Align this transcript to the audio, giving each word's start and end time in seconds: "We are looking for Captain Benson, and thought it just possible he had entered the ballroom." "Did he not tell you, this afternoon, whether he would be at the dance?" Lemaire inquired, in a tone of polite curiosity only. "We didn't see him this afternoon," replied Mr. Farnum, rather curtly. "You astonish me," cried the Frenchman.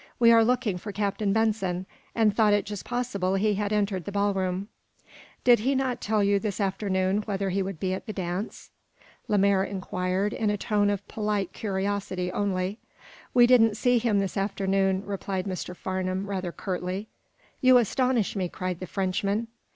"We 0.17 0.31
are 0.31 0.43
looking 0.43 0.79
for 0.79 0.91
Captain 0.91 1.31
Benson, 1.31 1.85
and 2.15 2.35
thought 2.35 2.53
it 2.53 2.65
just 2.65 2.83
possible 2.83 3.35
he 3.35 3.53
had 3.53 3.71
entered 3.71 4.05
the 4.05 4.11
ballroom." 4.11 4.67
"Did 5.43 5.59
he 5.59 5.75
not 5.75 6.01
tell 6.01 6.23
you, 6.23 6.39
this 6.39 6.59
afternoon, 6.59 7.19
whether 7.25 7.51
he 7.51 7.61
would 7.61 7.79
be 7.79 7.93
at 7.93 8.07
the 8.07 8.11
dance?" 8.13 8.71
Lemaire 9.27 9.63
inquired, 9.63 10.33
in 10.33 10.49
a 10.49 10.57
tone 10.57 10.89
of 10.89 11.07
polite 11.07 11.53
curiosity 11.53 12.31
only. 12.31 12.79
"We 13.35 13.45
didn't 13.45 13.77
see 13.77 13.99
him 13.99 14.17
this 14.17 14.37
afternoon," 14.37 15.05
replied 15.05 15.45
Mr. 15.45 15.75
Farnum, 15.75 16.25
rather 16.27 16.51
curtly. 16.51 17.07
"You 17.61 17.77
astonish 17.77 18.35
me," 18.35 18.49
cried 18.49 18.79
the 18.79 18.87
Frenchman. 18.87 19.49